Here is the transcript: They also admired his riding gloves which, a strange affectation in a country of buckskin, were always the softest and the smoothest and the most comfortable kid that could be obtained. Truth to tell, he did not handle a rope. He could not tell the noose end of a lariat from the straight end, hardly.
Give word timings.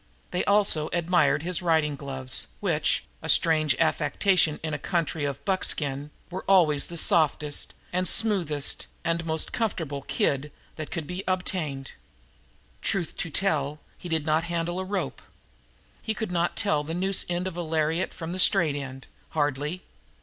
They 0.31 0.43
also 0.45 0.89
admired 0.93 1.43
his 1.43 1.61
riding 1.61 1.95
gloves 1.95 2.47
which, 2.59 3.03
a 3.21 3.29
strange 3.29 3.75
affectation 3.75 4.59
in 4.63 4.73
a 4.73 4.79
country 4.79 5.25
of 5.25 5.45
buckskin, 5.45 6.09
were 6.31 6.43
always 6.47 6.87
the 6.87 6.97
softest 6.97 7.75
and 7.93 8.07
the 8.07 8.11
smoothest 8.11 8.87
and 9.03 9.19
the 9.19 9.25
most 9.25 9.53
comfortable 9.53 10.01
kid 10.01 10.51
that 10.75 10.89
could 10.89 11.05
be 11.05 11.23
obtained. 11.27 11.91
Truth 12.81 13.15
to 13.17 13.29
tell, 13.29 13.79
he 13.95 14.09
did 14.09 14.25
not 14.25 14.45
handle 14.45 14.79
a 14.79 14.83
rope. 14.85 15.21
He 16.01 16.15
could 16.15 16.31
not 16.31 16.57
tell 16.57 16.83
the 16.83 16.95
noose 16.95 17.23
end 17.29 17.45
of 17.45 17.55
a 17.55 17.61
lariat 17.61 18.11
from 18.11 18.31
the 18.31 18.39
straight 18.39 18.75
end, 18.75 19.05
hardly. 19.29 19.83